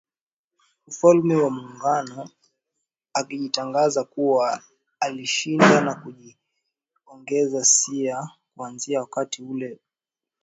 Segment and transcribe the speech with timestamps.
[0.87, 2.29] Ufalme wa Maungano
[3.13, 4.63] akajitangaza kuwa
[4.99, 9.79] alishinda na kujiongezea sia ya Kuanzia wakati ule cheo